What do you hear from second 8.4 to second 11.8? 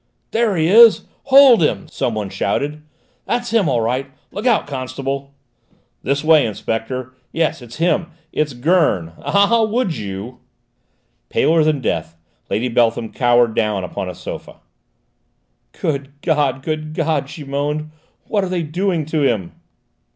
Gurn! Ah, would you!" Paler